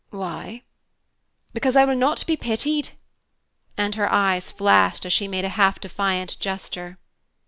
[0.09, 0.63] "Why?"
[1.53, 2.89] "Because I will not be pitied!"
[3.77, 6.97] And her eyes flashed as she made a half defiant gesture.